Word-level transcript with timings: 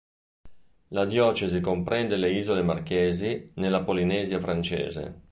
La 0.97 1.03
diocesi 1.05 1.59
comprende 1.61 2.15
le 2.15 2.31
isole 2.33 2.63
Marchesi, 2.63 3.51
nella 3.57 3.83
Polinesia 3.83 4.39
francese. 4.39 5.19